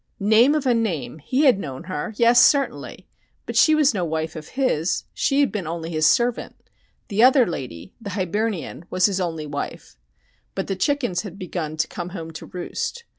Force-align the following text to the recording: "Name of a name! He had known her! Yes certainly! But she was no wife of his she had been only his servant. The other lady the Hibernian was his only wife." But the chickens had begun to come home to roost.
"Name 0.19 0.55
of 0.55 0.65
a 0.65 0.73
name! 0.73 1.19
He 1.19 1.43
had 1.45 1.59
known 1.59 1.83
her! 1.83 2.15
Yes 2.17 2.43
certainly! 2.43 3.07
But 3.45 3.55
she 3.55 3.75
was 3.75 3.93
no 3.93 4.03
wife 4.03 4.35
of 4.35 4.47
his 4.57 5.03
she 5.13 5.41
had 5.41 5.51
been 5.51 5.67
only 5.67 5.91
his 5.91 6.07
servant. 6.07 6.55
The 7.09 7.21
other 7.21 7.45
lady 7.45 7.93
the 8.01 8.09
Hibernian 8.09 8.85
was 8.89 9.05
his 9.05 9.21
only 9.21 9.45
wife." 9.45 9.97
But 10.55 10.65
the 10.65 10.75
chickens 10.75 11.21
had 11.21 11.37
begun 11.37 11.77
to 11.77 11.87
come 11.87 12.09
home 12.17 12.31
to 12.31 12.47
roost. 12.47 13.03